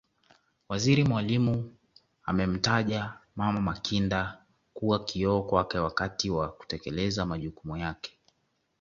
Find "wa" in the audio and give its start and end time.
6.29-6.49